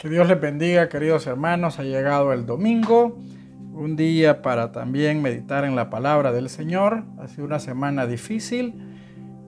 [0.00, 1.78] Que Dios les bendiga, queridos hermanos.
[1.78, 3.18] Ha llegado el domingo,
[3.74, 7.04] un día para también meditar en la palabra del Señor.
[7.18, 8.80] Ha sido una semana difícil.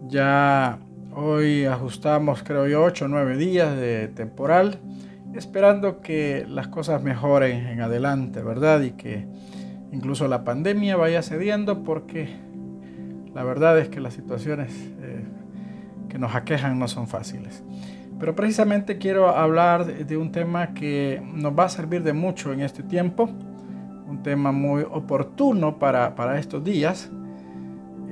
[0.08, 0.78] Ya
[1.16, 4.78] hoy ajustamos, creo yo, ocho o nueve días de temporal,
[5.34, 8.82] esperando que las cosas mejoren en adelante, ¿verdad?
[8.82, 9.26] Y que
[9.90, 12.28] incluso la pandemia vaya cediendo, porque
[13.34, 15.24] la verdad es que las situaciones eh,
[16.10, 17.64] que nos aquejan no son fáciles.
[18.22, 22.60] Pero precisamente quiero hablar de un tema que nos va a servir de mucho en
[22.60, 23.28] este tiempo,
[24.08, 27.10] un tema muy oportuno para, para estos días.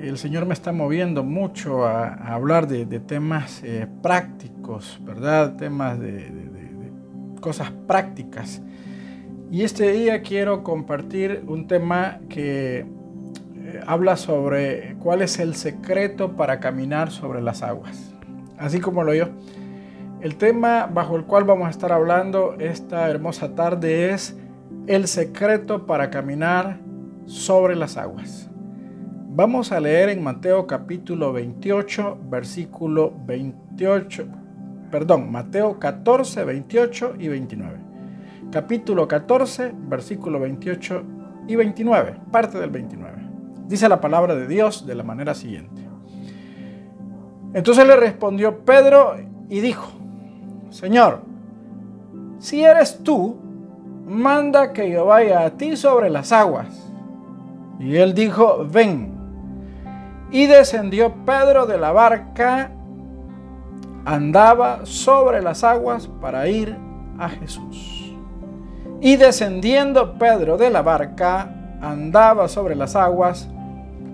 [0.03, 5.55] El Señor me está moviendo mucho a, hablar de, temas eh, prácticos, ¿verdad?
[5.55, 8.61] Temas de, de cosas prácticas.
[9.49, 16.33] Y este día quiero compartir un tema que eh, habla sobre cuál es el secreto
[16.33, 18.13] para caminar sobre las aguas.
[18.59, 19.29] Así como lo yo.
[20.21, 24.37] El tema bajo el cual vamos a estar hablando esta hermosa tarde es
[24.87, 26.79] el secreto para caminar
[27.25, 28.51] sobre las aguas.
[29.31, 34.27] Vamos a leer en Mateo capítulo 28, versículo 28,
[34.91, 37.79] perdón, Mateo 14, 28 y 29.
[38.53, 41.03] Capítulo 14, versículo 28
[41.49, 43.17] y 29, parte del 29.
[43.69, 45.81] Dice la palabra de Dios de la manera siguiente.
[47.55, 49.17] Entonces le respondió Pedro
[49.49, 50.01] y dijo,
[50.71, 51.21] Señor,
[52.39, 53.37] si eres tú,
[54.07, 56.91] manda que yo vaya a ti sobre las aguas.
[57.79, 59.13] Y él dijo, ven.
[60.31, 62.71] Y descendió Pedro de la barca,
[64.05, 66.77] andaba sobre las aguas para ir
[67.19, 68.15] a Jesús.
[69.01, 73.49] Y descendiendo Pedro de la barca, andaba sobre las aguas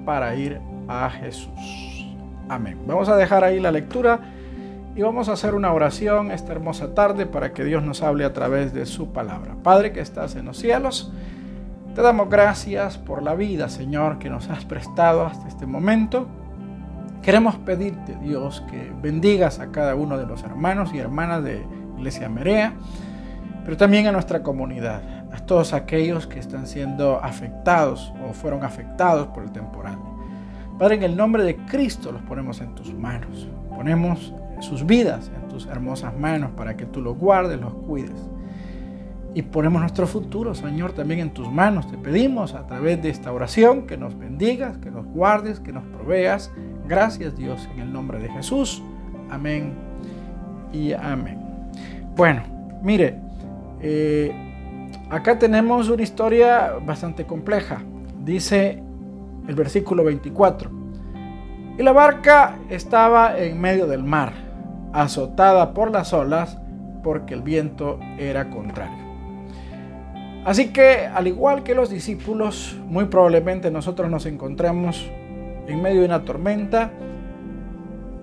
[0.04, 2.06] para ir a Jesús.
[2.48, 2.78] Amén.
[2.86, 4.20] Vamos a dejar ahí la lectura
[4.96, 8.32] y vamos a hacer una oración esta hermosa tarde para que Dios nos hable a
[8.32, 9.54] través de su palabra.
[9.62, 11.12] Padre que estás en los cielos,
[11.94, 16.26] te damos gracias por la vida, Señor, que nos has prestado hasta este momento.
[17.20, 21.62] Queremos pedirte, Dios, que bendigas a cada uno de los hermanos y hermanas de
[21.98, 22.72] Iglesia Merea,
[23.66, 29.26] pero también a nuestra comunidad, a todos aquellos que están siendo afectados o fueron afectados
[29.26, 29.98] por el temporal.
[30.78, 33.46] Padre, en el nombre de Cristo los ponemos en tus manos.
[33.74, 38.28] Ponemos sus vidas en tus hermosas manos para que tú los guardes, los cuides.
[39.34, 41.90] Y ponemos nuestro futuro, Señor, también en tus manos.
[41.90, 45.84] Te pedimos a través de esta oración que nos bendigas, que nos guardes, que nos
[45.84, 46.50] proveas.
[46.88, 48.82] Gracias Dios en el nombre de Jesús.
[49.30, 49.74] Amén
[50.72, 51.38] y amén.
[52.16, 52.44] Bueno,
[52.82, 53.20] mire,
[53.82, 54.32] eh,
[55.10, 57.82] acá tenemos una historia bastante compleja.
[58.24, 58.82] Dice
[59.46, 60.70] el versículo 24.
[61.78, 64.45] Y la barca estaba en medio del mar
[64.96, 66.58] azotada por las olas
[67.02, 69.04] porque el viento era contrario.
[70.44, 75.10] Así que, al igual que los discípulos, muy probablemente nosotros nos encontramos
[75.66, 76.90] en medio de una tormenta,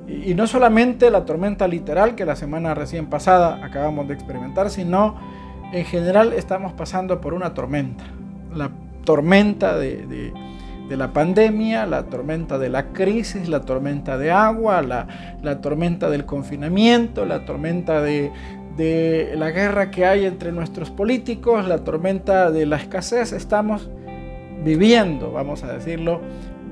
[0.08, 5.16] y no solamente la tormenta literal que la semana recién pasada acabamos de experimentar, sino
[5.72, 8.04] en general estamos pasando por una tormenta,
[8.54, 8.70] la
[9.06, 10.34] tormenta de, de
[10.90, 17.26] la pandemia, la tormenta de la crisis, la tormenta de agua, la, tormenta del confinamiento,
[17.26, 18.32] la tormenta de,
[18.78, 23.32] de la guerra que hay entre nuestros políticos, la tormenta de la escasez.
[23.32, 23.90] Estamos
[24.64, 26.22] viviendo, vamos a decirlo,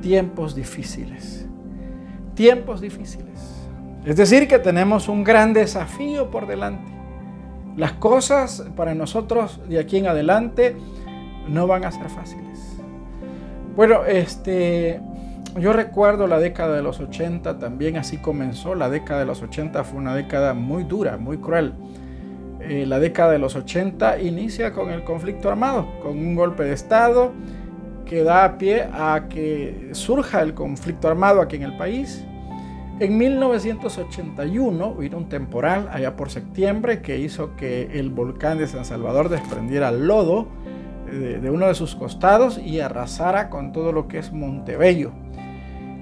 [0.01, 1.47] tiempos difíciles.
[2.35, 3.31] Tiempos difíciles.
[4.05, 6.91] Es decir, que tenemos un gran desafío por delante.
[7.77, 10.75] Las cosas para nosotros de aquí en adelante
[11.47, 12.50] no van a ser fáciles.
[13.75, 14.99] Bueno, este,
[15.57, 18.75] yo recuerdo la década de los 80, también así comenzó.
[18.75, 21.73] La década de los 80 fue una década muy dura, muy cruel.
[22.59, 26.73] Eh, la década de los 80 inicia con el conflicto armado, con un golpe de
[26.73, 27.31] Estado
[28.05, 32.25] que da pie a que surja el conflicto armado aquí en el país.
[32.99, 38.83] En 1981 vino un temporal allá por septiembre que hizo que el volcán de San
[38.83, 40.49] Salvador desprendiera lodo
[41.11, 45.11] de, uno de sus costados y arrasara con todo lo que es Montebello.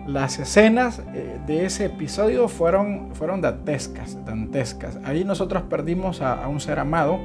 [0.07, 4.97] Las escenas eh, de ese episodio fueron, fueron dantescas, dantescas.
[5.03, 7.19] Ahí nosotros perdimos a, un ser amado,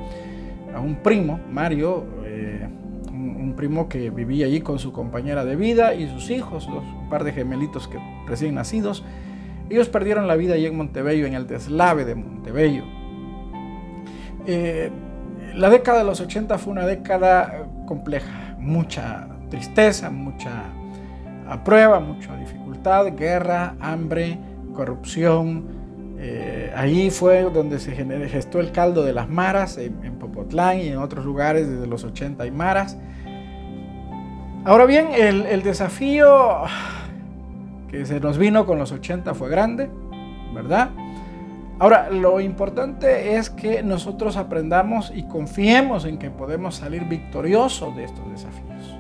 [0.75, 2.69] a un primo, Mario, eh,
[3.11, 7.23] un, primo que vivía allí con su compañera de vida y sus hijos, un par
[7.23, 9.05] de gemelitos que recién nacidos.
[9.71, 12.83] Ellos perdieron la vida allí en Montebello, en el deslave de Montebello.
[14.47, 14.91] Eh,
[15.55, 20.65] la década de los 80 fue una década compleja, mucha tristeza, mucha
[21.65, 24.39] prueba, mucha dificultad, guerra, hambre,
[24.75, 25.85] corrupción,
[26.17, 27.93] Eh, ahí fue donde se
[28.29, 32.45] gestó el caldo de las maras, en, Popotlán y en otros lugares desde los 80
[32.45, 32.97] hay maras.
[34.65, 36.63] Ahora bien, el, el desafío
[37.91, 39.91] que se nos vino con los 80 fue grande,
[40.55, 40.91] ¿verdad?
[41.79, 48.05] Ahora, lo importante es que nosotros aprendamos y confiemos en que podemos salir victoriosos de
[48.05, 48.99] estos desafíos.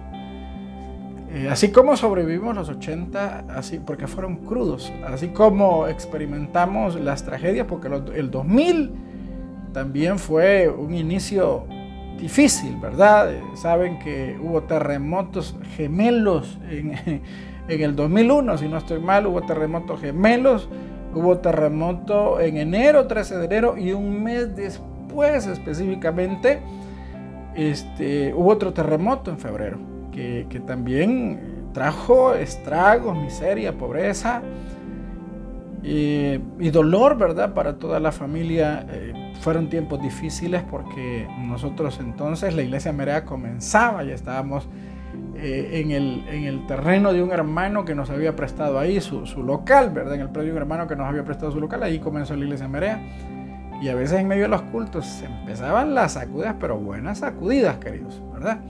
[1.32, 7.66] Eh, así como sobrevivimos los 80, así, porque fueron crudos, así como experimentamos las tragedias,
[7.66, 8.92] porque el 2000
[9.72, 11.66] también fue un inicio
[12.20, 13.32] difícil, ¿verdad?
[13.32, 16.92] Eh, saben que hubo terremotos gemelos en,
[17.68, 20.68] en el 2001, si no estoy mal, hubo terremotos gemelos,
[21.18, 26.60] hubo terremoto en enero, 13 de enero, y un mes después específicamente,
[27.54, 29.78] este, hubo otro terremoto en febrero
[30.12, 34.42] que, también trajo estragos, miseria, pobreza
[35.82, 36.38] y,
[36.70, 37.52] dolor, ¿verdad?
[37.52, 38.86] Para toda la familia.
[38.90, 44.66] Eh, fueron tiempos difíciles porque nosotros entonces, la iglesia Merea comenzaba, ya estábamos
[45.36, 49.26] eh, en, el, en, el, terreno de un hermano que nos había prestado ahí su,
[49.26, 50.14] su, local, ¿verdad?
[50.14, 52.44] En el predio de un hermano que nos había prestado su local, ahí comenzó la
[52.44, 53.00] iglesia Merea.
[53.80, 57.76] Y a veces en medio de los cultos se empezaban las sacudidas, pero buenas sacudidas,
[57.78, 58.60] queridos, ¿verdad?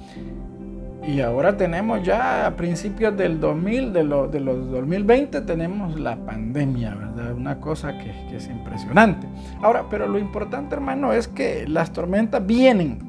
[1.07, 7.35] Y ahora tenemos ya a principios del 2000, de, los 2020, tenemos la pandemia, ¿verdad?
[7.35, 9.27] Una cosa que, que, es impresionante.
[9.63, 13.01] Ahora, pero lo importante, hermano, es que las tormentas vienen.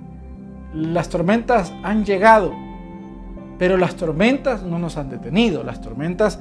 [0.74, 2.65] Las tormentas han llegado.
[3.58, 5.64] Pero las tormentas no nos han detenido.
[5.64, 6.40] Las tormentas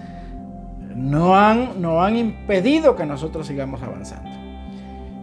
[0.95, 4.31] no han, no han impedido que nosotros sigamos avanzando.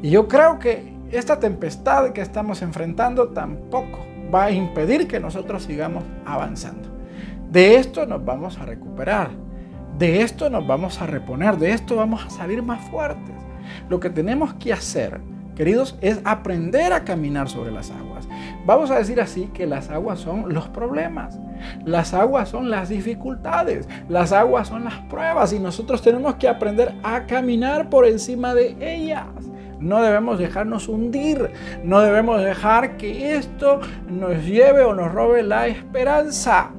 [0.02, 4.00] Y yo creo que esta tempestad que estamos enfrentando tampoco
[4.34, 6.90] va a impedir que nosotros sigamos avanzando.
[7.50, 9.30] De esto nos vamos a recuperar,
[9.98, 13.36] de esto nos vamos a reponer, de esto vamos a salir más fuertes.
[13.90, 15.20] Lo que tenemos que hacer,
[15.56, 18.28] queridos, es aprender a caminar sobre las aguas.
[18.66, 21.38] Vamos a decir así que las aguas son los problemas,
[21.86, 26.96] las aguas son las dificultades, las aguas son las pruebas y nosotros tenemos que aprender
[27.04, 29.26] a caminar por encima de ellas.
[29.80, 31.52] No debemos dejarnos hundir,
[31.84, 36.70] no debemos dejar que esto nos lleve o nos robe la esperanza.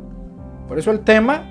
[0.68, 1.42] Por eso el tema,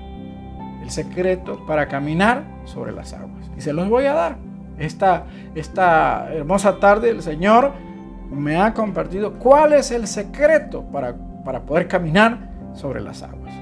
[0.82, 3.50] el secreto para caminar sobre las aguas.
[3.56, 4.36] Y se los voy a dar.
[4.78, 7.72] Esta, esta hermosa tarde el Señor
[8.30, 11.14] me ha compartido cuál es el secreto para,
[11.44, 13.54] para poder caminar sobre las aguas.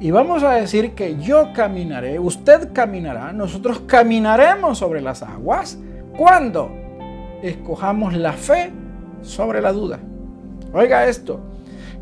[0.00, 5.78] Y vamos a decir que yo caminaré, usted caminará, nosotros caminaremos sobre las aguas.
[6.16, 6.84] ¿Cuándo?
[7.44, 8.70] escojamos la fe
[9.22, 9.98] sobre la duda.
[10.72, 11.40] Oiga esto,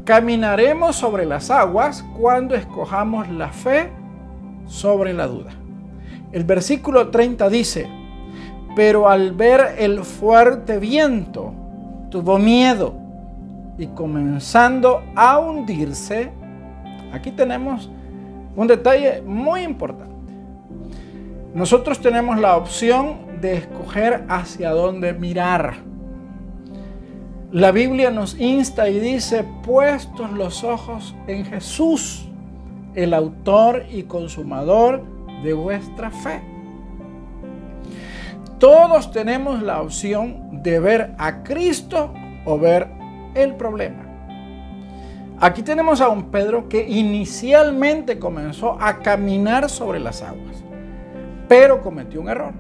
[0.05, 3.91] caminaremos sobre las aguas cuando escojamos la fe
[4.67, 5.51] sobre la duda.
[6.31, 7.89] El versículo 30 dice,
[8.77, 11.53] pero al ver el fuerte viento,
[12.09, 12.95] tuvo miedo
[13.79, 16.31] y comenzando a hundirse,
[17.13, 17.91] aquí tenemos
[18.57, 20.13] un detalle muy importante.
[21.55, 25.75] Nosotros tenemos la opción de escoger hacia dónde mirar.
[27.51, 32.27] La Biblia nos insta y dice, puestos los ojos en Jesús,
[32.95, 35.03] el autor y consumador
[35.43, 36.41] de vuestra fe.
[38.59, 42.15] Todos tenemos la opción de ver a Cristo
[42.47, 42.89] o ver
[43.35, 44.12] el problema.
[45.43, 50.65] Aquí tenemos a un Pedro que inicialmente comenzó a caminar sobre las aguas,
[51.49, 52.55] pero cometió un error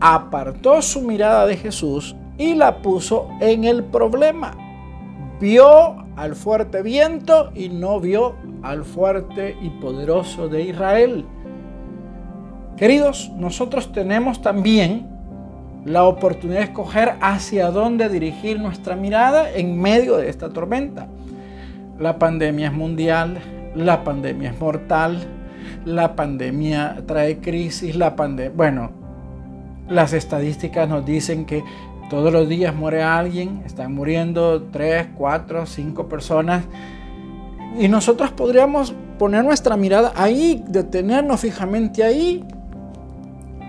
[0.00, 4.56] apartó su mirada de Jesús y la puso en el problema.
[5.38, 11.26] Vio al fuerte viento y no vio al fuerte y poderoso de Israel.
[12.76, 15.06] Queridos, nosotros tenemos también
[15.84, 21.08] la oportunidad de escoger hacia dónde dirigir nuestra mirada en medio de esta tormenta.
[22.00, 23.38] La pandemia es mundial,
[23.74, 25.18] la pandemia es mortal,
[25.84, 28.90] la pandemia trae crisis, la pandemia, bueno,
[29.86, 31.62] las estadísticas nos dicen que
[32.08, 36.64] todos los días muere alguien, están muriendo 3, 4, 5 personas.
[37.78, 42.44] Y nosotros podríamos poner nuestra mirada ahí, detenernos fijamente ahí.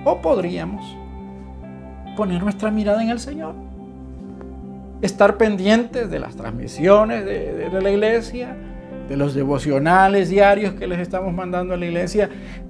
[0.06, 0.84] O podríamos
[2.16, 3.71] poner nuestra mirada en el Señor.
[5.02, 8.56] Estar pendientes de las transmisiones de, la iglesia,
[9.10, 12.30] de los devocionales diarios que les estamos mandando a la iglesia,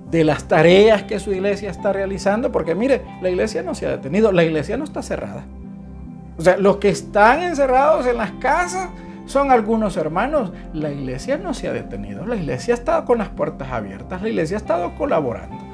[0.09, 3.91] de las tareas que su iglesia está realizando, porque mire, la iglesia no se ha
[3.91, 5.45] detenido, la iglesia no está cerrada.
[6.37, 8.89] O sea, los que están encerrados en las casas
[9.25, 10.51] son algunos hermanos.
[10.73, 14.29] La iglesia no se ha detenido, la iglesia ha estado con las puertas abiertas, la
[14.29, 15.70] iglesia ha estado colaborando.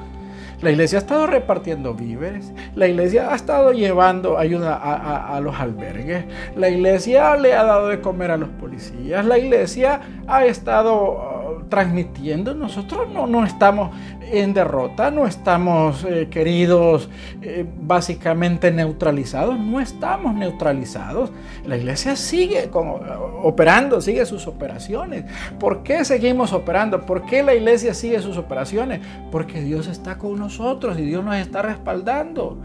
[0.60, 6.24] La iglesia ha estado repartiendo víveres, la iglesia ha estado llevando ayuda a, los albergues,
[6.56, 11.37] la iglesia le ha dado de comer a los policías, la iglesia ha estado
[11.68, 17.08] transmitiendo, nosotros no, no estamos en derrota, no estamos eh, queridos
[17.42, 21.30] eh, básicamente neutralizados, no estamos neutralizados.
[21.64, 23.00] La iglesia sigue como,
[23.42, 25.24] operando, sigue sus operaciones.
[25.58, 27.04] ¿Por qué seguimos operando?
[27.06, 29.00] ¿Por qué la iglesia sigue sus operaciones?
[29.30, 32.58] Porque Dios está con nosotros y Dios nos está respaldando.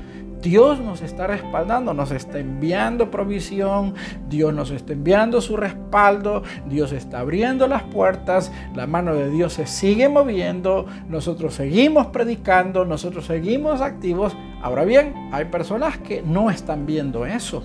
[0.44, 3.96] Dios nos está respaldando, nos está enviando provisión,
[4.28, 9.54] Dios nos está enviando su respaldo, Dios está abriendo las puertas, la mano de Dios
[9.54, 14.36] se sigue moviendo, nosotros seguimos predicando, nosotros seguimos activos.
[14.62, 17.64] Ahora bien, hay personas que no están viendo eso.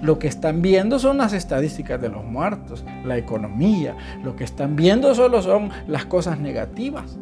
[0.00, 3.96] Lo que están viendo son las estadísticas de los muertos, la economía.
[4.22, 7.18] Lo que están viendo solo son las cosas negativas.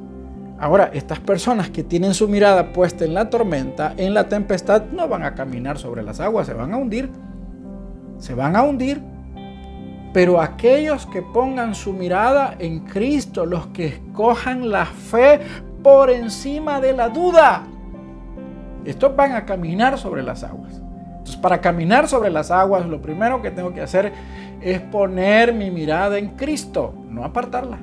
[0.59, 5.09] Ahora, estas personas que tienen su mirada puesta en la tormenta, en la tempestad, no
[5.09, 7.11] van a caminar sobre las aguas, se van a hundir.
[8.19, 9.03] Se van a hundir.
[10.13, 15.41] Pero aquellos que pongan su mirada en Cristo, los que escojan la fe
[15.83, 17.65] por encima de la duda,
[18.85, 20.75] estos van a caminar sobre las aguas.
[20.75, 24.13] Entonces, para caminar sobre las aguas, lo primero que tengo que hacer
[24.61, 27.79] es poner mi mirada en Cristo, no apartarla.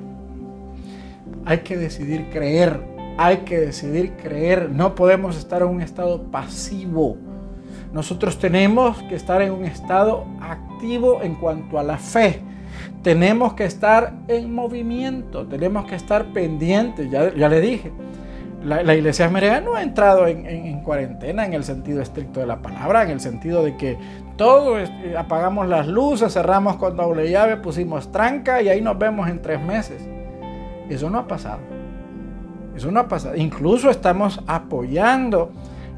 [1.44, 2.80] Hay que decidir creer,
[3.18, 4.70] hay que decidir creer.
[4.70, 7.16] No podemos estar en un estado pasivo.
[7.92, 12.40] Nosotros tenemos que estar en un estado activo en cuanto a la fe.
[13.02, 17.90] Tenemos que estar en movimiento, tenemos que estar pendientes, ya, le dije.
[18.62, 23.04] La, iglesia esmeralda no ha entrado en, cuarentena en el sentido estricto de la palabra,
[23.04, 23.96] en el sentido de que
[24.36, 29.28] todos eh, apagamos las luces, cerramos con doble llave, pusimos tranca y ahí nos vemos
[29.30, 30.06] en tres meses.
[30.90, 31.60] Eso no ha pasado.
[32.74, 33.36] Eso no ha pasado.
[33.36, 35.52] Incluso estamos apoyando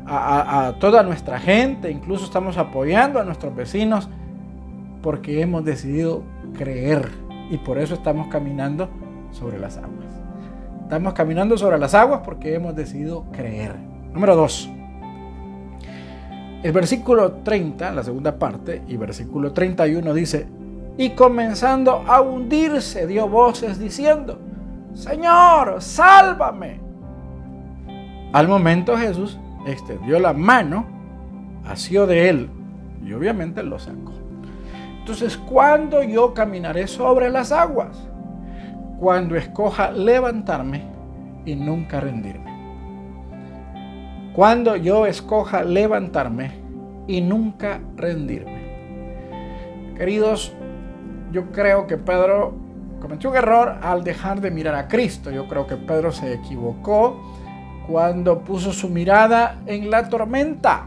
[0.07, 4.09] a, toda nuestra gente, incluso estamos apoyando a nuestros vecinos
[5.01, 6.23] porque hemos decidido
[6.57, 7.09] creer
[7.51, 8.89] y por eso estamos caminando
[9.31, 10.07] sobre las aguas.
[10.83, 13.77] Estamos caminando sobre las aguas porque hemos decidido creer.
[14.13, 14.71] Número 2.
[16.63, 20.47] El versículo 30, la segunda parte, y versículo 31 dice,
[20.97, 24.39] y comenzando a hundirse dio voces diciendo,
[24.95, 26.81] Señor, sálvame.
[28.33, 30.87] Al momento Jesús extendió la mano,
[31.67, 32.51] asió de él
[33.05, 34.13] y obviamente lo sacó.
[34.99, 38.09] Entonces, ¿cuándo yo caminaré sobre las aguas?
[39.01, 40.85] Cuando escoja levantarme
[41.45, 42.53] y nunca rendirme.
[44.35, 46.53] Cuando yo escoja levantarme
[47.07, 48.63] y nunca rendirme.
[49.97, 50.55] Queridos,
[51.33, 52.55] yo creo que Pedro
[53.03, 55.33] cometió un error al dejar de mirar a Cristo.
[55.33, 57.21] Yo creo que Pedro se equivocó
[57.89, 60.87] cuando puso su mirada en la tormenta.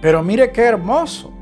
[0.00, 1.32] Pero mire qué hermoso.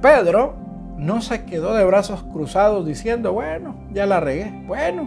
[0.00, 0.54] Pedro
[0.96, 4.50] no se quedó de brazos cruzados diciendo, bueno, ya la regué.
[4.66, 5.06] Bueno,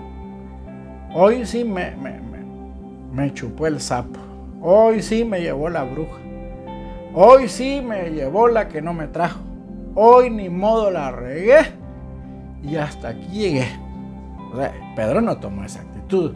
[1.15, 2.39] hoy sí me, me, me,
[3.11, 4.19] me chupó el sapo.
[4.61, 6.19] Hoy sí me llevó la bruja.
[7.15, 9.39] Hoy sí me llevó la que no me trajo.
[9.95, 11.82] Hoy ni modo la regué
[12.63, 13.67] y hasta aquí llegué.
[14.95, 16.33] Pedro no tomó esa actitud.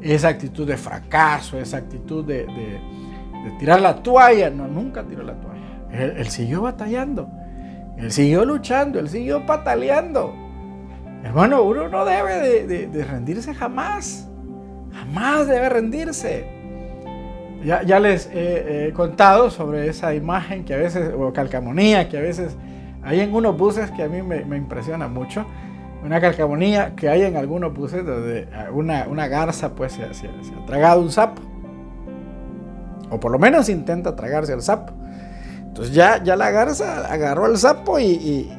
[0.00, 2.46] Esa actitud de fracaso, esa actitud de,
[3.58, 4.50] tirar la toalla.
[4.50, 5.58] No, nunca tiró la toalla.
[5.92, 7.28] Él, siguió batallando.
[7.96, 8.98] Él siguió luchando.
[8.98, 10.34] Él siguió pataleando.
[11.24, 14.28] Hermano, uno no debe de, rendirse jamás.
[14.92, 16.56] Jamás debe rendirse.
[17.64, 22.56] Ya, les he, contado sobre esa imagen que a veces, o calcamonía, que a veces
[23.08, 25.46] hay en unos buses que a mí me, impresiona mucho,
[26.04, 31.00] una calcamonía que hay en algunos buses donde una, una garza pues se, ha tragado
[31.00, 31.40] un sapo.
[33.10, 34.92] O por lo menos intenta tragarse al sapo.
[35.62, 38.52] Entonces ya, ya la garza agarró al sapo y,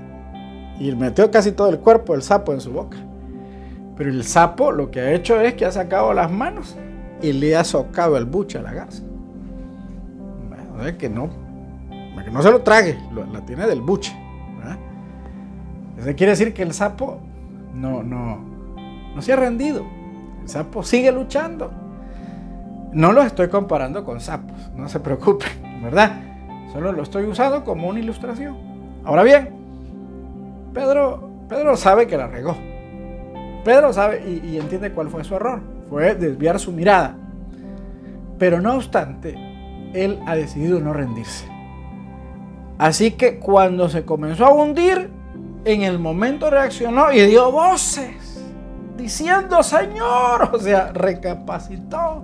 [0.80, 2.98] y, metió casi todo el cuerpo del sapo en su boca.
[3.98, 6.76] Pero el sapo lo que ha hecho es que ha sacado las manos
[7.22, 9.04] y le ha socado el buche a la garza.
[10.50, 11.30] Bueno, que no,
[12.26, 12.98] que no se lo trague,
[13.32, 14.12] la tiene del buche.
[16.00, 17.20] Eso quiere decir que el sapo
[17.74, 18.40] no, no,
[19.14, 19.86] no se ha rendido.
[20.42, 21.72] El sapo sigue luchando.
[22.94, 25.50] No lo estoy comparando con sapos, no se preocupen,
[25.84, 26.22] ¿verdad?
[26.74, 28.58] Solo lo estoy usando como una ilustración.
[29.04, 29.50] Ahora bien,
[30.74, 32.56] Pedro, Pedro sabe que la regó.
[33.64, 35.62] Pedro sabe y, y entiende cuál fue su error.
[35.90, 37.16] Fue desviar su mirada.
[38.40, 39.36] Pero no obstante,
[39.94, 41.46] él ha decidido no rendirse.
[42.78, 45.12] Así que cuando se comenzó a hundir,
[45.66, 48.30] en el momento reaccionó y dio voces
[48.96, 52.24] diciendo, Señor, o sea, recapacitó.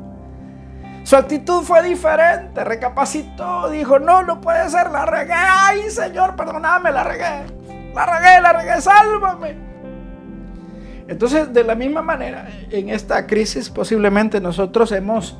[1.03, 6.91] Su actitud fue diferente, recapacitó, dijo, no, no puede ser, la regué, ay Señor, perdóname,
[6.91, 7.45] la regué,
[7.93, 9.55] la regué, la regué, sálvame.
[11.07, 15.37] Entonces, de la misma manera, en esta crisis posiblemente nosotros hemos,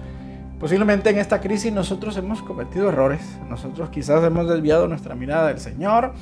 [0.60, 5.60] posiblemente en esta crisis nosotros hemos cometido errores, nosotros quizás hemos desviado nuestra mirada del
[5.60, 6.14] Señor,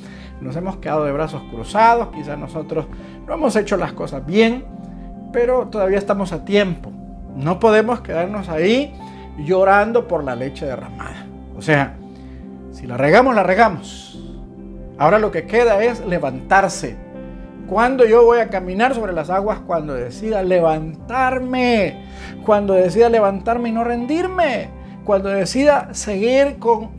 [0.44, 2.84] nos hemos quedado de brazos cruzados, quizás nosotros
[3.26, 4.62] no hemos hecho las cosas bien,
[5.32, 6.92] pero todavía estamos a tiempo.
[7.34, 8.94] No podemos quedarnos ahí
[9.38, 11.26] llorando por la leche derramada.
[11.56, 11.96] O sea,
[12.72, 14.22] si la regamos, la regamos.
[14.98, 16.94] Ahora lo que queda es levantarse.
[17.66, 22.04] Cuando yo voy a caminar sobre las aguas, cuando decida levantarme,
[22.44, 24.68] cuando decida levantarme y no rendirme,
[25.04, 26.90] cuando decida seguir con,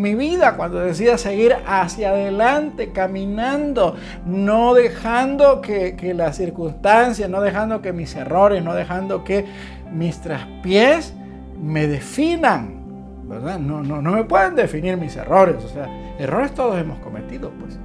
[0.00, 7.40] mi vida, cuando decida seguir hacia adelante, caminando, no dejando que, que las circunstancias, no
[7.40, 9.44] dejando que mis errores, no dejando que
[9.92, 11.14] mis traspiés
[11.60, 13.58] me definan, ¿verdad?
[13.58, 15.88] No, no, no me pueden definir mis errores, o sea,
[16.18, 17.78] errores todos hemos cometido, pues.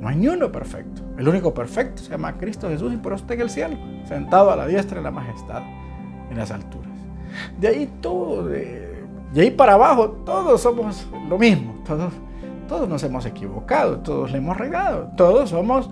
[0.00, 1.02] No hay ni uno perfecto.
[1.16, 4.50] El único perfecto se llama Cristo Jesús y por eso está en el cielo, sentado
[4.50, 5.62] a la diestra de la majestad
[6.30, 6.92] en las alturas.
[7.58, 8.85] De ahí todo, de,
[9.40, 11.74] ahí para abajo, todos somos lo mismo.
[11.84, 12.12] Todos,
[12.68, 15.90] todos nos hemos equivocado, todos le hemos regado, todos somos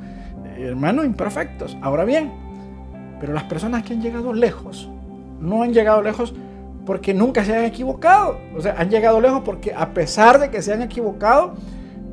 [0.56, 1.76] hermanos imperfectos.
[1.82, 2.32] Ahora bien,
[3.20, 4.88] pero las personas que han llegado lejos,
[5.40, 6.34] no han llegado lejos
[6.86, 8.38] porque nunca se han equivocado.
[8.56, 11.54] O sea, han llegado lejos porque a pesar de que se han equivocado,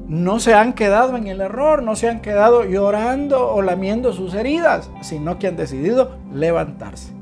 [0.07, 4.33] no se han quedado en el error, no se han quedado llorando o lamiendo sus
[4.33, 7.13] heridas, sino que han decidido levantarse.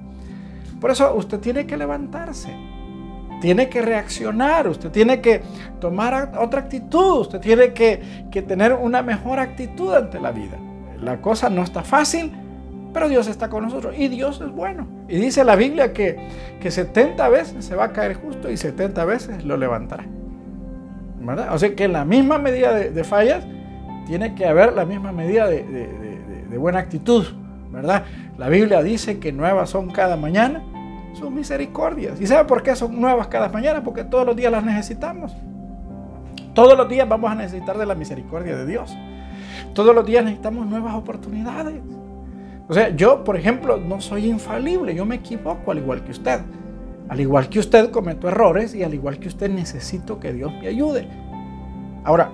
[0.81, 2.49] Por eso usted tiene que levantarse,
[3.41, 5.41] tiene que reaccionar, usted tiene que
[5.79, 10.57] tomar otra actitud, usted tiene que, que tener una mejor actitud ante la vida.
[11.01, 12.33] La cosa no está fácil,
[12.93, 14.87] pero Dios está con nosotros y Dios es bueno.
[15.07, 16.17] Y dice la Biblia que,
[16.59, 20.05] que 70 veces se va a caer justo y 70 veces lo levantará.
[21.19, 21.53] ¿Verdad?
[21.53, 23.45] O sea que en la misma medida de, fallas
[24.07, 27.25] tiene que haber la misma medida de, de, buena actitud.
[27.71, 28.03] ¿Verdad?
[28.37, 30.63] La Biblia dice que nuevas son cada mañana
[31.19, 32.19] sus misericordias.
[32.19, 33.83] ¿Y sabe por qué son nuevas cada mañana?
[33.83, 35.35] Porque todos los días las necesitamos.
[36.53, 38.97] Todos los días vamos a necesitar de la misericordia de Dios.
[39.73, 41.81] Todos los días necesitamos nuevas oportunidades.
[42.67, 46.41] O sea, yo, por ejemplo, no soy infalible, yo me equivoco al igual que usted.
[47.07, 50.67] Al igual que usted cometo errores y al igual que usted necesito que Dios me
[50.67, 51.07] ayude.
[52.03, 52.31] Ahora,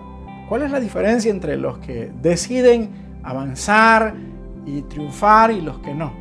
[0.49, 2.89] ¿cuál es la diferencia entre los que deciden
[3.23, 4.15] avanzar
[4.65, 6.11] y triunfar y los que no?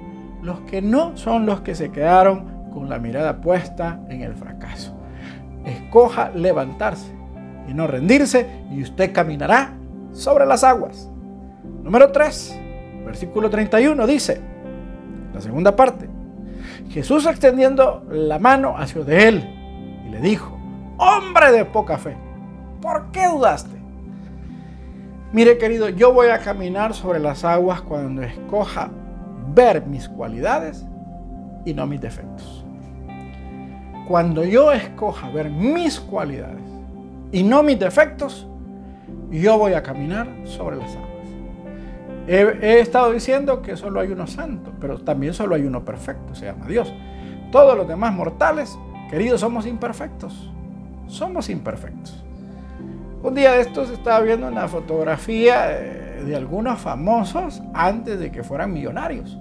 [0.43, 4.95] Los que no son los que se quedaron con la mirada puesta en el fracaso.
[5.65, 7.15] Escoja levantarse
[7.67, 9.73] y no rendirse y usted caminará
[10.13, 11.09] sobre las aguas.
[11.83, 12.61] Número 3
[13.05, 14.41] versículo 31 dice,
[15.33, 16.09] la segunda parte,
[16.91, 20.59] Jesús extendiendo la mano hacia de él y le dijo,
[20.97, 22.17] hombre de poca fe,
[22.81, 23.77] ¿por qué dudaste?
[25.33, 28.91] Mire querido, yo voy a caminar sobre las aguas cuando escoja
[29.55, 30.85] ver mis cualidades
[31.65, 32.65] y no mis defectos.
[34.07, 36.63] Cuando yo escoja ver mis cualidades
[37.33, 38.47] y no mis defectos,
[39.31, 41.11] yo voy a caminar sobre las aguas.
[42.27, 46.47] He, estado diciendo que solo hay uno santo, pero también solo hay uno perfecto, se
[46.47, 46.93] llama Dios.
[47.53, 48.79] Todos los demás mortales,
[49.11, 50.51] queridos, somos imperfectos.
[51.07, 52.25] Somos imperfectos.
[53.23, 58.43] Un día de estos estaba viendo una fotografía eh, de algunos famosos antes de que
[58.43, 59.39] fueran millonarios.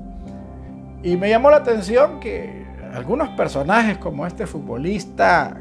[1.04, 5.58] Y me llamó la atención que algunos personajes como este futbolista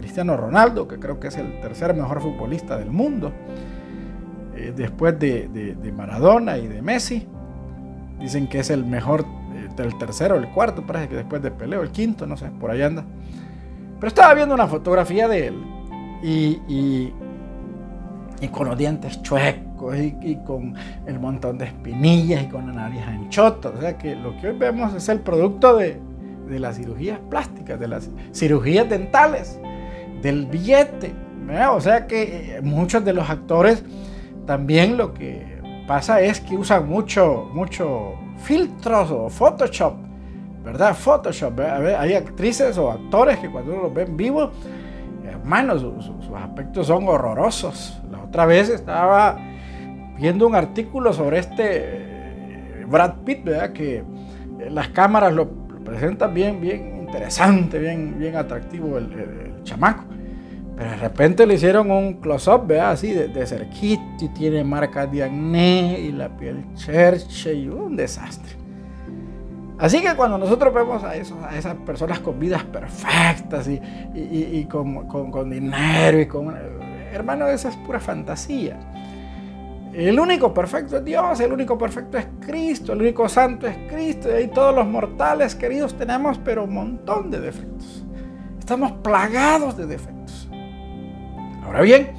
[0.00, 3.32] Cristiano Ronaldo, que creo que es el tercer mejor futbolista del mundo,
[4.56, 7.28] eh, después de, Maradona y de Messi.
[8.18, 11.82] Dicen que es el mejor, eh, el tercero, el cuarto, parece que después de Peleo,
[11.82, 13.04] el quinto, no sé, por ahí anda.
[13.98, 15.62] Pero estaba viendo una fotografía de él
[16.22, 17.12] y,
[18.40, 20.74] y, con los dientes chuecos y, con
[21.06, 23.70] el montón de espinillas y con la nariz anchota.
[23.70, 25.98] O sea que lo que hoy vemos es el producto de,
[26.48, 29.60] de las cirugías plásticas, de las cirugías dentales,
[30.22, 31.12] del billete.
[31.72, 33.82] O sea que eh, muchos de los actores
[34.46, 39.94] también lo que pasa es que usan mucho, mucho filtros o Photoshop,
[40.64, 40.94] ¿verdad?
[40.94, 41.58] Photoshop.
[41.98, 44.50] Hay actrices o actores que cuando uno los ve en vivo,
[45.24, 48.00] hermanos, sus, aspectos son horrorosos.
[48.10, 49.38] La otra vez estaba
[50.20, 53.72] viendo un artículo sobre este eh, Brad Pitt, ¿verdad?
[53.72, 54.04] Que eh,
[54.70, 55.48] las cámaras lo,
[55.84, 60.04] presentan bien, bien interesante, bien, bien atractivo el chamaco.
[60.76, 65.12] Pero de repente le hicieron un close-up, vea, así de, de, cerquita y tiene marcas
[65.12, 68.60] de acné y la piel cherche y un desastre.
[69.78, 75.06] Así que cuando nosotros vemos a, esos, a esas personas con vidas perfectas y, con,
[75.06, 76.54] con, dinero y con...
[77.12, 78.78] Hermano, esa es pura fantasía.
[79.92, 84.28] El único perfecto es Dios, el único perfecto es Cristo, el único santo es Cristo.
[84.38, 88.04] Y todos los mortales queridos tenemos, pero un montón de defectos.
[88.58, 90.48] Estamos plagados de defectos.
[91.64, 92.12] Ahora bien,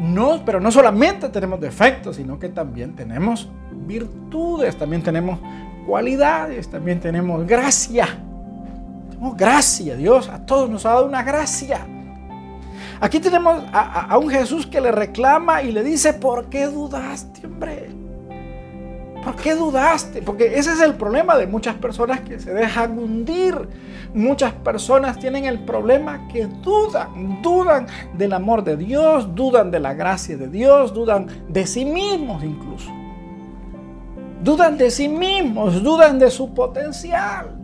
[0.00, 5.38] no, pero no solamente tenemos defectos, sino que también tenemos virtudes, también tenemos
[5.86, 8.06] cualidades, también tenemos gracia.
[9.10, 11.86] Tenemos gracia, Dios a todos nos ha dado una gracia.
[13.00, 17.88] Aquí tenemos a, un Jesús que le reclama y le dice, ¿por qué dudaste, hombre?
[19.24, 20.20] ¿Por qué dudaste?
[20.20, 23.54] Porque ese es el problema de muchas personas que se dejan hundir.
[24.12, 29.94] Muchas personas tienen el problema que dudan, dudan del amor de Dios, dudan de la
[29.94, 32.90] gracia de Dios, dudan de sí mismos incluso.
[34.42, 37.56] Dudan de sí mismos, dudan de su potencial.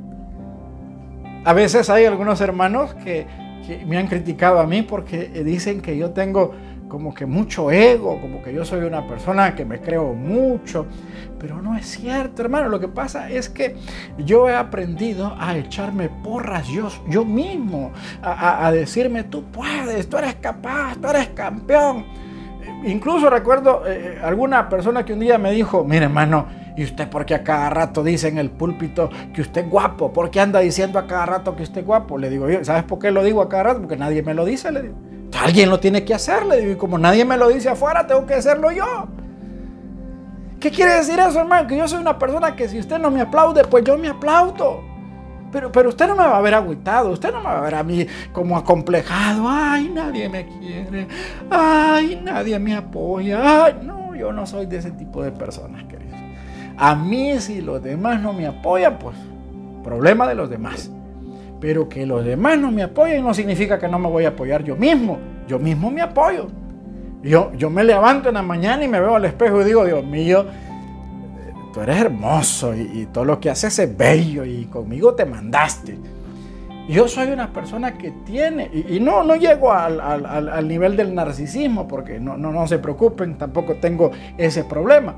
[1.44, 3.26] A veces hay algunos hermanos que,
[3.86, 6.54] me han criticado a mí porque dicen que yo tengo
[6.88, 10.86] como que mucho ego, como que yo soy una persona que me creo mucho,
[11.38, 12.68] pero no es cierto, hermano.
[12.68, 13.76] Lo que pasa es que
[14.18, 17.92] yo he aprendido a echarme porras yo, yo mismo,
[18.22, 22.04] a, decirme, tú puedes, tú eres capaz, tú eres campeón.
[22.84, 27.24] Incluso recuerdo eh, alguna persona que un día me dijo, mire hermano, ¿Y usted por
[27.24, 30.12] qué a cada rato dice en el púlpito que usted es guapo?
[30.12, 32.18] ¿Por qué anda diciendo a cada rato que usted es guapo?
[32.18, 33.80] Le digo yo, ¿sabes por qué lo digo a cada rato?
[33.80, 34.94] Porque nadie me lo dice, le digo.
[35.42, 36.72] Alguien lo tiene que hacer, le digo.
[36.72, 39.08] Y como nadie me lo dice afuera, tengo que hacerlo yo.
[40.60, 41.66] ¿Qué quiere decir eso, hermano?
[41.66, 44.82] Que yo soy una persona que si usted no me aplaude, pues yo me aplaudo.
[45.52, 47.74] Pero, pero usted no me va a ver agüitado, usted no me va a ver
[47.74, 49.46] a mí como acomplejado.
[49.48, 51.08] Ay, nadie me quiere.
[51.50, 53.64] Ay, nadie me apoya.
[53.64, 56.05] Ay, no, yo no soy de ese tipo de personas, querido.
[56.76, 59.16] A mí si los demás no me apoyan, pues
[59.82, 60.90] problema de los demás.
[61.60, 64.62] Pero que los demás no me apoyen no significa que no me voy a apoyar
[64.64, 65.18] yo mismo.
[65.48, 66.48] Yo mismo me apoyo.
[67.22, 70.04] Yo, yo me levanto en la mañana y me veo al espejo y digo, Dios
[70.04, 70.46] mío,
[71.72, 75.98] tú eres hermoso y, todo lo que haces es bello y conmigo te mandaste.
[76.88, 81.88] Yo soy una persona que tiene, y, no, no llego al, al, nivel del narcisismo,
[81.88, 85.16] porque no, no, no se preocupen, tampoco tengo ese problema.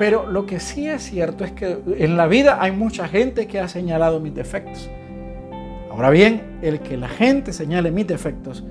[0.00, 3.60] Pero lo que sí es cierto es que en la vida hay mucha gente que
[3.60, 4.88] ha señalado mis defectos.
[5.90, 8.64] Ahora bien, el que la gente señale mis defectos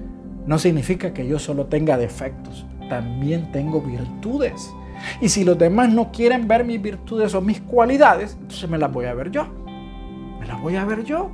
[0.47, 4.73] no significa que yo solo tenga defectos, también tengo virtudes.
[5.21, 8.91] Y si los demás no quieren ver mis virtudes o mis cualidades, entonces me las
[8.91, 9.45] voy a ver yo.
[10.39, 11.29] Me las voy a ver yo.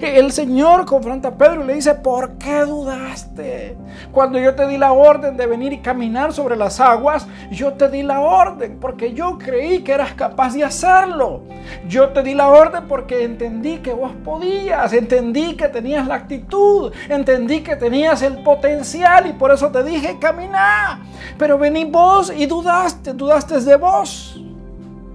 [0.00, 3.76] El Señor confronta a Pedro y le dice, ¿por qué dudaste?
[4.12, 7.88] Cuando yo te di la orden de venir y caminar sobre las aguas, yo te
[7.88, 11.42] di la orden porque yo creí que eras capaz de hacerlo.
[11.88, 16.92] Yo te di la orden porque entendí que vos podías, entendí que tenías la actitud,
[17.08, 21.00] entendí que tenías el potencial y por eso te dije, camina.
[21.36, 24.40] Pero vení vos y dudaste, dudaste de vos.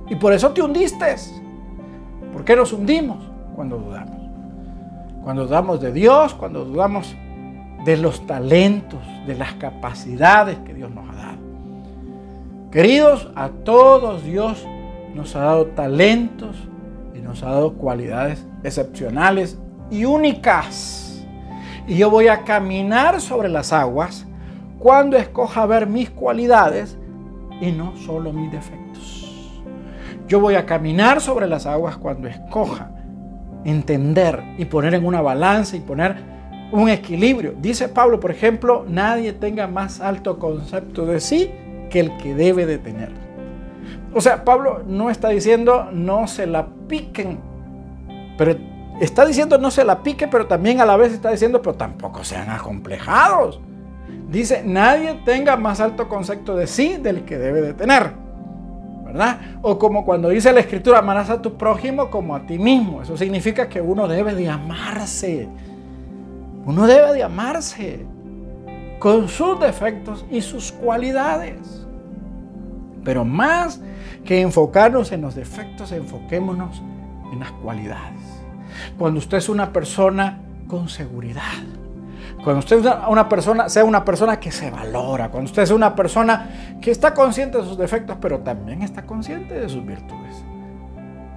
[0.10, 1.15] Y por eso te hundiste.
[2.34, 3.17] ¿Por qué nos hundimos
[3.56, 4.14] cuando dudamos?
[5.25, 7.15] Cuando dudamos de Dios, cuando dudamos
[7.83, 11.38] de los talentos, de las capacidades que Dios nos ha dado.
[12.71, 14.67] Queridos, a todos Dios
[15.15, 16.55] nos ha dado talentos
[17.15, 19.57] y nos ha dado cualidades excepcionales
[19.89, 21.25] y únicas.
[21.88, 24.27] Y yo voy a caminar sobre las aguas
[24.77, 26.99] cuando escoja ver mis cualidades
[27.59, 29.63] y no solo mis defectos.
[30.27, 32.91] Yo voy a caminar sobre las aguas cuando escoja
[33.65, 36.15] entender y poner en una balanza y poner
[36.71, 37.54] un equilibrio.
[37.60, 41.51] Dice Pablo, por ejemplo, nadie tenga más alto concepto de sí
[41.89, 43.10] que el que debe de tener.
[44.13, 47.39] O sea, Pablo no está diciendo no se la piquen,
[48.38, 48.56] pero
[49.01, 52.23] está diciendo no se la pique, pero también a la vez está diciendo, pero tampoco
[52.23, 53.60] sean acomplejados.
[54.30, 58.24] Dice, nadie tenga más alto concepto de sí del que debe de tener.
[59.61, 63.01] O como cuando dice la escritura, amarás a tu prójimo como a ti mismo.
[63.01, 65.47] Eso significa que uno debe de amarse.
[66.65, 68.05] Uno debe de amarse
[68.99, 71.85] con sus defectos y sus cualidades.
[73.03, 73.81] Pero más
[74.23, 76.81] que enfocarnos en los defectos, enfoquémonos
[77.31, 78.19] en las cualidades.
[78.97, 81.63] Cuando usted es una persona con seguridad,
[82.45, 85.95] cuando usted es una persona, sea una persona que se valora, cuando usted es una
[85.95, 90.45] persona que está consciente de sus defectos, pero también está consciente de sus virtudes.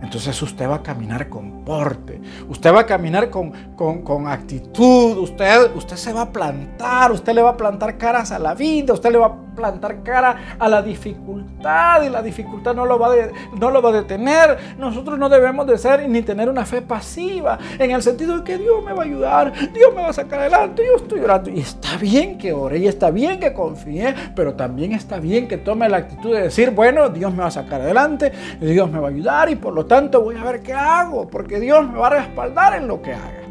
[0.02, 5.74] Entonces usted va a caminar con porte, usted va a caminar con, con, actitud, usted,
[5.74, 9.10] usted se va a plantar, usted le va a plantar caras a la vida, usted
[9.10, 13.12] le va a plantar cara a la dificultad y la dificultad no lo va,
[13.58, 14.56] no lo va a detener.
[14.78, 18.56] Nosotros no debemos de ser ni tener una fe pasiva en el sentido de que
[18.56, 21.50] Dios me va a ayudar, Dios me va a sacar adelante, yo estoy orando.
[21.50, 25.58] Y está bien que ore y está bien que confíe, pero también está bien que
[25.58, 29.08] tome la actitud de decir, bueno, Dios me va a sacar adelante, Dios me va
[29.08, 32.06] a ayudar y por lo tanto voy a ver qué hago, porque Dios me va
[32.06, 33.42] a respaldar en lo que haga.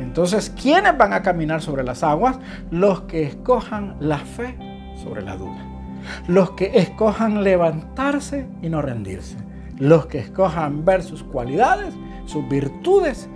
[0.00, 2.38] Entonces, ¿quiénes van a caminar sobre las aguas?
[2.70, 4.73] Los que escojan la fe
[5.04, 5.64] sobre la duda.
[6.26, 9.36] Los que escojan levantarse y no rendirse.
[9.78, 11.94] Los que escojan ver sus cualidades,
[12.26, 13.28] sus virtudes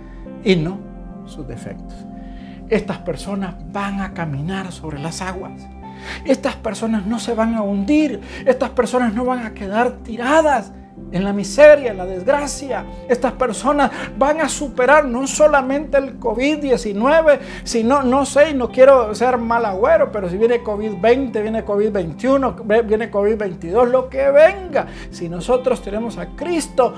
[0.43, 0.79] y no
[1.25, 1.93] sus defectos.
[2.69, 5.67] Estas personas van a caminar sobre las aguas.
[6.25, 8.21] Estas personas no se van a hundir.
[8.45, 10.71] Estas personas no van a quedar tiradas
[11.11, 12.85] en la miseria, en la desgracia.
[13.07, 19.37] Estas personas van a superar no solamente el COVID-19, sino, no sé, no quiero ser
[19.37, 24.87] mal agüero, pero si viene COVID-20, viene COVID-21, viene COVID-22, lo que venga.
[25.09, 26.93] Si nosotros tenemos a Cristo,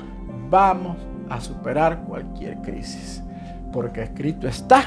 [0.49, 0.97] vamos
[1.29, 3.23] a superar cualquier crisis.
[3.71, 4.83] Porque escrito está,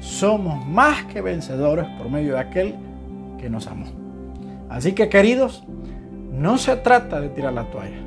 [0.00, 2.74] somos más que vencedores por medio de aquel
[3.38, 3.86] que nos amó.
[4.68, 5.64] Así que queridos,
[6.30, 8.05] no se trata de tirar la toalla.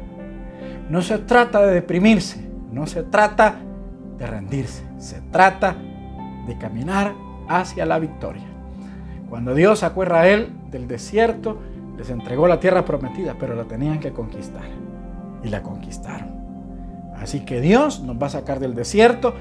[0.90, 3.56] No se trata de deprimirse, no se trata
[4.18, 5.76] de rendirse, se trata
[6.48, 7.14] de caminar
[7.48, 8.48] hacia la victoria.
[9.30, 11.60] Cuando Dios sacó a Israel del desierto,
[11.96, 14.64] les entregó la tierra prometida, pero la tenían que conquistar.
[15.44, 16.30] Y la conquistaron.
[17.16, 19.36] Así que Dios nos va a sacar del desierto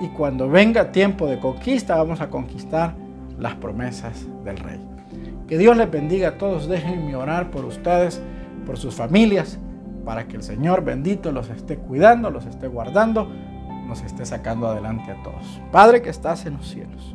[0.00, 2.94] y cuando venga tiempo de conquista vamos a conquistar
[3.38, 4.80] las promesas del rey.
[5.46, 6.68] Que Dios les bendiga a todos.
[6.68, 8.20] Déjenme orar por ustedes,
[8.64, 9.58] por sus familias,
[10.06, 13.28] para que el Señor bendito los esté cuidando, los esté guardando,
[13.86, 15.60] nos esté sacando adelante a todos.
[15.72, 17.14] Padre que estás en los cielos.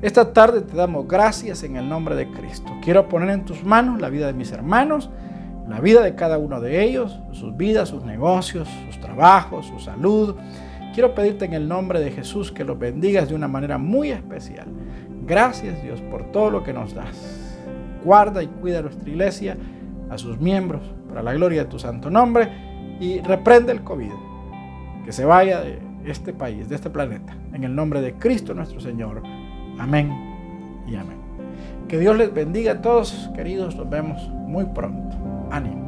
[0.00, 2.72] Esta tarde te damos gracias en el nombre de Cristo.
[2.82, 5.10] Quiero poner en tus manos la vida de mis hermanos,
[5.68, 10.36] la vida de cada uno de ellos, sus vidas, sus negocios, sus trabajos, su salud.
[10.94, 14.68] Quiero pedirte en el nombre de Jesús que los bendigas de una manera muy especial.
[15.26, 17.58] Gracias Dios por todo lo que nos das.
[18.02, 19.58] Guarda y cuida nuestra iglesia,
[20.10, 22.48] a sus miembros, para la gloria de tu santo nombre
[23.00, 24.12] y reprende el COVID.
[25.04, 27.36] Que se vaya de este país, de este planeta.
[27.52, 29.22] En el nombre de Cristo nuestro Señor.
[29.78, 30.12] Amén
[30.86, 31.18] y amén.
[31.88, 33.76] Que Dios les bendiga a todos, queridos.
[33.76, 35.16] Nos vemos muy pronto.
[35.50, 35.85] Ánimo.